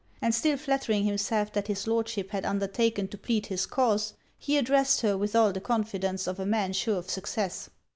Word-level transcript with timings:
And 0.19 0.33
still 0.33 0.57
flattering 0.57 1.03
himself 1.03 1.53
that 1.53 1.67
his 1.67 1.85
Lordship 1.85 2.31
had 2.31 2.43
undertaken 2.43 3.07
to 3.09 3.19
plead 3.19 3.45
his 3.45 3.67
cause, 3.67 4.15
he 4.39 4.57
addressed 4.57 5.01
her 5.01 5.15
with 5.15 5.35
all 5.35 5.51
the 5.53 5.61
confidence 5.61 6.25
of 6.25 6.39
a 6.39 6.45
man 6.47 6.73
sure 6.73 6.97
of 6.97 7.07
success. 7.07 7.69